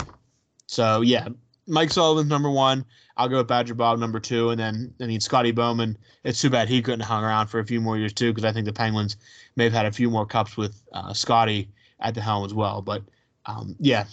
[0.67, 1.29] So yeah,
[1.67, 2.85] Mike Sullivan's number one.
[3.17, 5.99] I'll go with Badger Bob number two, and then I mean Scotty Bowman.
[6.23, 8.53] It's too bad he couldn't hung around for a few more years too, because I
[8.53, 9.17] think the Penguins
[9.57, 11.69] may have had a few more cups with uh, Scotty
[12.01, 12.81] at the helm as well.
[12.81, 13.03] But
[13.47, 14.05] um, yeah,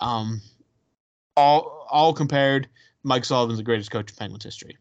[0.00, 0.40] um,
[1.36, 2.68] all all compared,
[3.08, 4.76] Mike Sullivan's the greatest coach in Penguins history.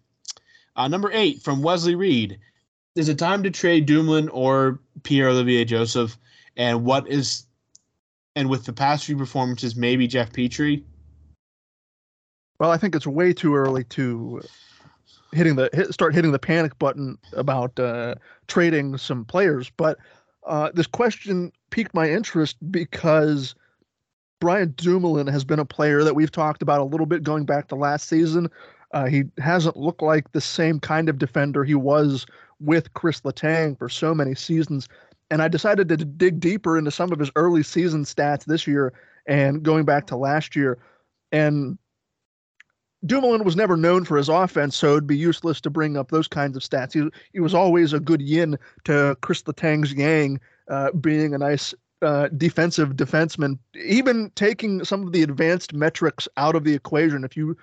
[0.75, 2.39] Uh, number eight from Wesley Reed.
[2.95, 6.17] Is it time to trade Dumoulin or Pierre Olivier Joseph?
[6.55, 7.45] And what is,
[8.35, 10.83] and with the past few performances, maybe Jeff Petry.
[12.59, 14.41] Well, I think it's way too early to
[15.31, 18.15] hitting the hit, start hitting the panic button about uh,
[18.47, 19.69] trading some players.
[19.77, 19.97] But
[20.45, 23.53] uh, this question piqued my interest because
[24.39, 27.67] Brian Dumoulin has been a player that we've talked about a little bit going back
[27.69, 28.49] to last season.
[28.93, 32.25] Uh, he hasn't looked like the same kind of defender he was
[32.59, 34.87] with Chris Letang for so many seasons.
[35.29, 38.93] And I decided to dig deeper into some of his early season stats this year
[39.27, 40.77] and going back to last year.
[41.31, 41.77] And
[43.05, 46.27] Dumoulin was never known for his offense, so it'd be useless to bring up those
[46.27, 46.93] kinds of stats.
[46.93, 51.73] He, he was always a good yin to Chris Letang's yang, uh, being a nice
[52.01, 57.23] uh, defensive defenseman, even taking some of the advanced metrics out of the equation.
[57.23, 57.57] If you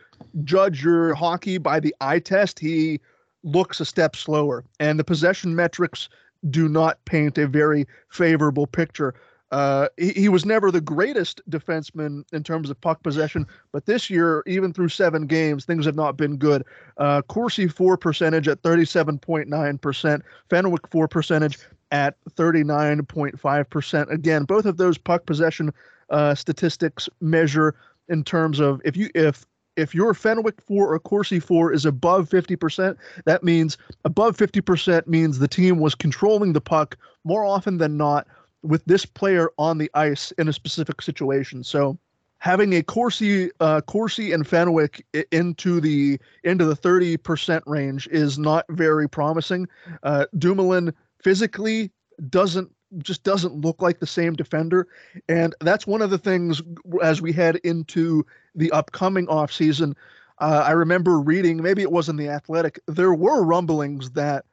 [0.45, 3.01] judge your hockey by the eye test, he
[3.43, 6.09] looks a step slower, and the possession metrics
[6.51, 9.15] do not paint a very favorable picture.
[9.53, 14.11] Uh, he, he, was never the greatest defenseman in terms of puck possession, but this
[14.11, 16.65] year, even through seven games, things have not been good.
[16.97, 21.59] Uh, Corsi for percentage at 37.9%, Fenwick for percentage
[21.95, 24.11] at 39.5%.
[24.11, 25.73] Again, both of those puck possession
[26.11, 27.77] uh, statistics measure
[28.09, 32.29] in terms of if you if if your Fenwick 4 or Corsi 4 is above
[32.29, 37.97] 50%, that means above 50% means the team was controlling the puck more often than
[37.97, 38.27] not
[38.63, 41.65] with this player on the ice in a specific situation.
[41.65, 41.99] So
[42.39, 48.65] having a Corsi, uh, Corsi and Fenwick into the into the 30% range is not
[48.69, 49.67] very promising.
[50.03, 50.93] Uh, Dumoulin
[51.25, 51.91] physically
[52.29, 54.87] doesn't just doesn't look like the same defender.
[55.29, 56.63] And that's one of the things
[57.03, 59.97] as we head into the upcoming offseason.
[60.39, 64.45] Uh, I remember reading, maybe it was in The Athletic, there were rumblings that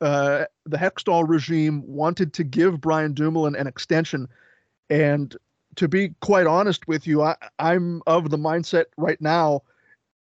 [0.00, 4.28] uh, the Hextall regime wanted to give Brian Dumoulin an extension.
[4.88, 5.36] And
[5.76, 9.62] to be quite honest with you, I, I'm of the mindset right now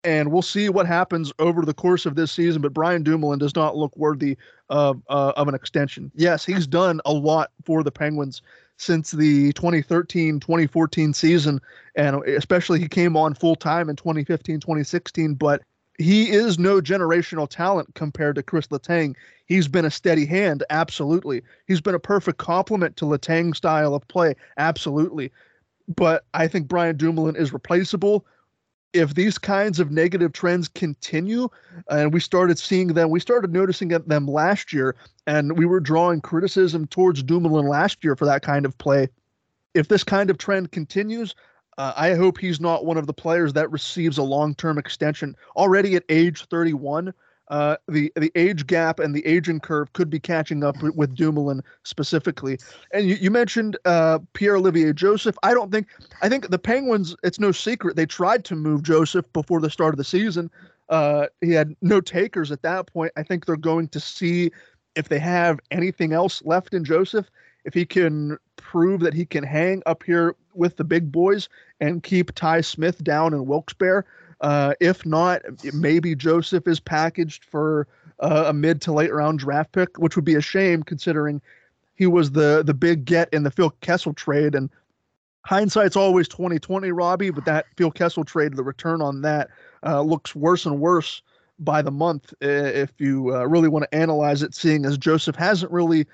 [0.03, 2.61] and we'll see what happens over the course of this season.
[2.61, 4.37] But Brian Dumoulin does not look worthy
[4.69, 6.11] of uh, of an extension.
[6.15, 8.41] Yes, he's done a lot for the Penguins
[8.77, 11.59] since the 2013-2014 season,
[11.95, 15.37] and especially he came on full time in 2015-2016.
[15.37, 15.61] But
[15.97, 19.15] he is no generational talent compared to Chris Letang.
[19.47, 21.41] He's been a steady hand, absolutely.
[21.67, 25.31] He's been a perfect complement to Letang's style of play, absolutely.
[25.93, 28.25] But I think Brian Dumoulin is replaceable
[28.93, 31.49] if these kinds of negative trends continue,
[31.89, 34.95] and we started seeing them, we started noticing them last year,
[35.27, 39.09] and we were drawing criticism towards Dumoulin last year for that kind of play.
[39.75, 41.35] If this kind of trend continues,
[41.77, 45.35] uh, I hope he's not one of the players that receives a long term extension.
[45.55, 47.13] Already at age 31,
[47.49, 51.61] uh, the the age gap and the aging curve could be catching up with, Dumoulin
[51.83, 52.57] specifically.
[52.93, 55.37] And you, you mentioned uh, Pierre Olivier Joseph.
[55.43, 55.87] I don't think
[56.21, 57.15] I think the Penguins.
[57.23, 60.51] It's no secret they tried to move Joseph before the start of the season.
[60.89, 63.11] Uh, he had no takers at that point.
[63.15, 64.51] I think they're going to see
[64.95, 67.29] if they have anything else left in Joseph.
[67.65, 72.01] If he can prove that he can hang up here with the big boys and
[72.01, 74.05] keep Ty Smith down in Wilkes-Barre,
[74.41, 75.41] uh, if not,
[75.73, 77.87] maybe Joseph is packaged for
[78.19, 81.41] uh, a mid to late round draft pick, which would be a shame considering
[81.95, 84.55] he was the the big get in the Phil Kessel trade.
[84.55, 84.69] And
[85.45, 87.31] hindsight's always twenty twenty, Robbie.
[87.31, 89.49] But that Phil Kessel trade, the return on that
[89.85, 91.21] uh, looks worse and worse
[91.59, 94.55] by the month if you uh, really want to analyze it.
[94.55, 96.05] Seeing as Joseph hasn't really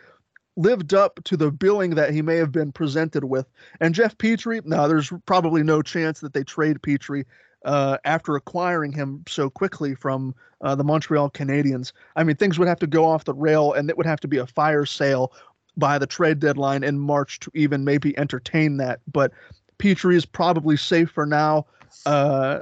[0.57, 3.45] lived up to the billing that he may have been presented with.
[3.81, 7.25] And Jeff Petry, no, there's probably no chance that they trade Petry
[7.65, 11.91] uh, after acquiring him so quickly from uh, the Montreal Canadiens.
[12.15, 14.27] I mean, things would have to go off the rail, and it would have to
[14.27, 15.33] be a fire sale
[15.75, 19.01] by the trade deadline in March to even maybe entertain that.
[19.11, 19.33] But
[19.79, 21.65] Petry is probably safe for now.
[22.05, 22.61] Uh,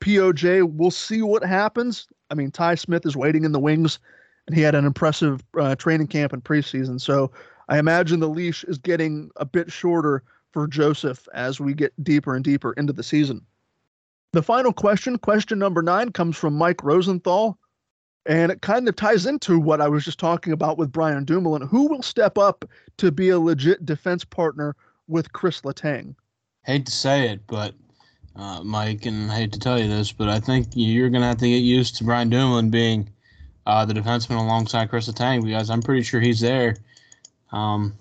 [0.00, 2.06] POJ, we'll see what happens.
[2.30, 3.98] I mean, Ty Smith is waiting in the wings,
[4.46, 7.00] and he had an impressive uh, training camp and preseason.
[7.00, 7.32] So
[7.68, 10.22] I imagine the leash is getting a bit shorter
[10.52, 13.44] for Joseph as we get deeper and deeper into the season.
[14.32, 17.58] The final question, question number nine, comes from Mike Rosenthal.
[18.26, 21.62] And it kind of ties into what I was just talking about with Brian Dumoulin.
[21.62, 22.64] Who will step up
[22.96, 24.74] to be a legit defense partner
[25.06, 26.16] with Chris Letang?
[26.64, 27.74] Hate to say it, but
[28.34, 31.28] uh, Mike, and I hate to tell you this, but I think you're going to
[31.28, 33.08] have to get used to Brian Dumoulin being
[33.64, 36.76] uh, the defenseman alongside Chris Letang because I'm pretty sure he's there.
[37.52, 37.94] Um,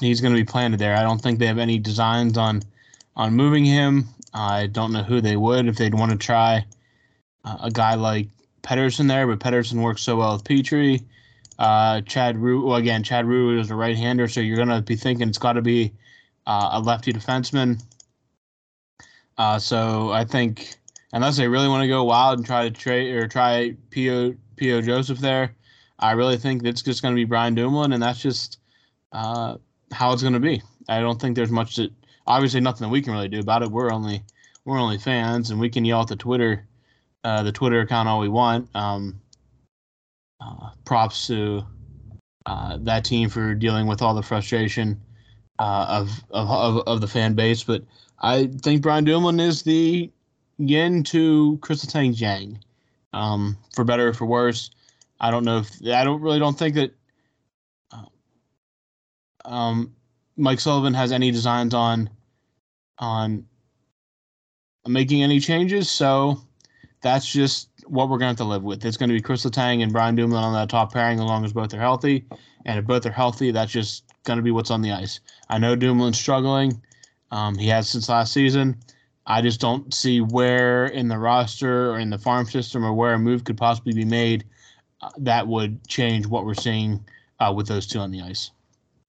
[0.00, 0.96] he's going to be planted there.
[0.96, 2.62] I don't think they have any designs on
[3.16, 4.08] on moving him.
[4.34, 6.64] I don't know who they would if they'd want to try
[7.44, 8.28] uh, a guy like
[8.62, 11.04] Pettersson there, but Pettersson works so well with Petry.
[11.58, 14.82] Uh, Chad Ruhwedel, well, again, Chad Ruhwedel is a right hander, so you're going to
[14.82, 15.92] be thinking it's got to be
[16.46, 17.80] uh, a lefty defenseman.
[19.38, 20.74] Uh, so I think
[21.12, 24.34] unless they really want to go wild and try to trade or try P.O.
[24.56, 24.80] P.O.
[24.82, 25.54] Joseph there,
[25.98, 28.58] I really think it's just going to be Brian Dumoulin, and that's just
[29.12, 29.56] uh,
[29.92, 30.60] how it's going to be.
[30.88, 31.92] I don't think there's much that
[32.26, 33.70] obviously nothing that we can really do about it.
[33.70, 34.22] We're only
[34.64, 36.66] we're only fans, and we can yell at the Twitter
[37.24, 38.68] uh, the Twitter account all we want.
[38.74, 39.20] Um,
[40.40, 41.64] uh, props to
[42.46, 45.00] uh, that team for dealing with all the frustration
[45.58, 47.82] uh, of, of, of of the fan base, but
[48.20, 50.10] I think Brian Dumoulin is the
[50.58, 52.58] yin to Chris Letang Yang,
[53.12, 54.70] um, for better or for worse.
[55.20, 56.94] I don't know if I don't really don't think that.
[57.92, 58.04] Uh,
[59.46, 59.94] um,
[60.36, 62.10] Mike Sullivan has any designs on
[62.98, 63.46] on
[64.86, 65.90] making any changes.
[65.90, 66.40] So
[67.02, 68.84] that's just what we're going to have to live with.
[68.84, 71.44] It's going to be Chris Letang and Brian Dumoulin on that top pairing, as long
[71.44, 72.24] as both are healthy.
[72.64, 75.20] And if both are healthy, that's just going to be what's on the ice.
[75.48, 76.80] I know Dumoulin's struggling.
[77.30, 78.76] Um, he has since last season.
[79.26, 83.14] I just don't see where in the roster or in the farm system or where
[83.14, 84.44] a move could possibly be made
[85.00, 87.04] uh, that would change what we're seeing
[87.40, 88.50] uh, with those two on the ice.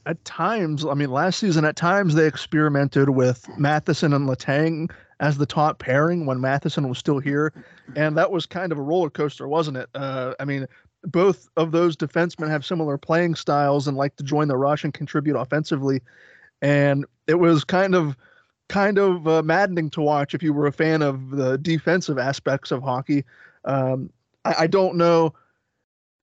[0.06, 5.38] At times, I mean, last season, at times they experimented with Matheson and Letang as
[5.38, 7.53] the top pairing when Matheson was still here,
[7.95, 9.89] and that was kind of a roller coaster, wasn't it?
[9.95, 10.68] Uh, I mean,
[11.03, 14.93] both of those defensemen have similar playing styles and like to join the rush and
[14.93, 16.01] contribute offensively,
[16.62, 18.16] and it was kind of
[18.68, 22.72] kind of uh, maddening to watch if you were a fan of the defensive aspects
[22.72, 23.24] of hockey.
[23.64, 24.10] Um,
[24.43, 25.34] I, I don't know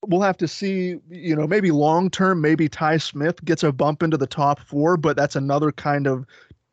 [0.07, 4.03] we'll have to see, you know, maybe long term, maybe Ty Smith gets a bump
[4.03, 6.27] into the top four, but that's another kind of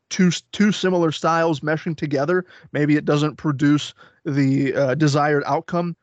[0.10, 2.46] two two similar styles meshing together.
[2.72, 3.94] Maybe it doesn't produce
[4.26, 5.96] the uh, desired outcome.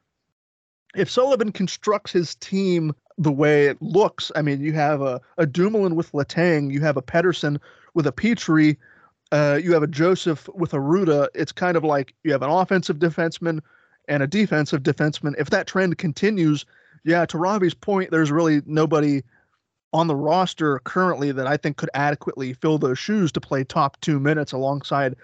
[0.94, 5.46] If Sullivan constructs his team the way it looks, I mean, you have a, a
[5.46, 7.58] Dumoulin with Letang, you have a Pettersson
[7.94, 8.76] with a Petry,
[9.32, 11.28] uh, you have a Joseph with a Rutta.
[11.34, 13.60] It's kind of like you have an offensive defenseman
[14.08, 15.34] and a defensive defenseman.
[15.38, 16.64] If that trend continues,
[17.06, 19.22] yeah, to Robbie's point, there's really nobody
[19.92, 23.98] on the roster currently that I think could adequately fill those shoes to play top
[24.00, 25.14] two minutes alongside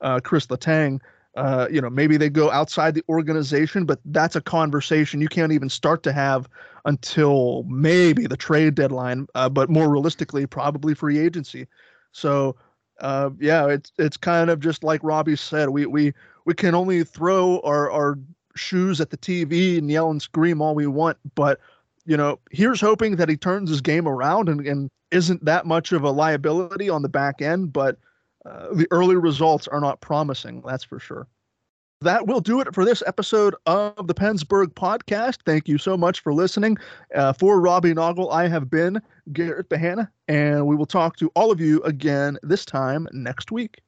[0.00, 1.00] uh, Chris Letang.
[1.36, 5.50] Uh, you know, maybe they go outside the organization, but that's a conversation you can't
[5.52, 6.48] even start to have
[6.84, 9.26] until maybe the trade deadline.
[9.34, 11.66] Uh, but more realistically, probably free agency.
[12.12, 12.54] So,
[13.00, 15.70] uh, yeah, it's it's kind of just like Robbie said.
[15.70, 16.12] We we
[16.44, 18.18] we can only throw our our
[18.54, 21.60] shoes at the TV and yell and scream all we want, but
[22.04, 25.92] you know, here's hoping that he turns his game around and, and isn't that much
[25.92, 27.98] of a liability on the back end, but
[28.44, 31.28] uh, the early results are not promising, that's for sure.
[32.00, 35.38] That will do it for this episode of the PensBurgh podcast.
[35.46, 36.76] Thank you so much for listening.
[37.14, 39.00] Uh, for Robbie Noggle, I have been
[39.32, 43.80] Garrett Behanna, and we will talk to all of you again this time next week.